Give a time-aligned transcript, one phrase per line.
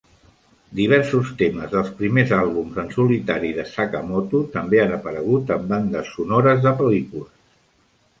[0.77, 6.65] Diversos temes dels primers àlbums en solitari de Sakamoto també han aparegut en bandes sonores
[6.65, 7.31] de pel·lícules.